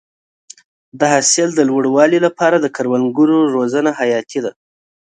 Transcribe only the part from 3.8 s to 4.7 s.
حیاتي ده.